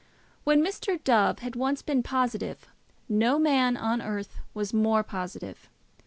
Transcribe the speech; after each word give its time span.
When 0.45 0.65
Mr. 0.65 0.97
Dove 1.03 1.37
had 1.45 1.55
once 1.55 1.83
been 1.83 2.01
positive, 2.01 2.67
no 3.07 3.37
man 3.37 3.77
on 3.77 4.01
earth 4.01 4.37
was 4.55 4.73
more 4.73 5.03
positive. 5.03 5.69